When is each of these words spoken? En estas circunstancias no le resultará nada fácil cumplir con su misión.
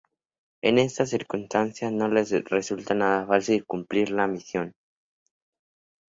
En 0.63 0.79
estas 0.79 1.11
circunstancias 1.11 1.91
no 1.91 2.07
le 2.07 2.23
resultará 2.23 2.95
nada 2.97 3.27
fácil 3.27 3.63
cumplir 3.67 4.07
con 4.09 4.17
su 4.23 4.31
misión. 4.31 4.73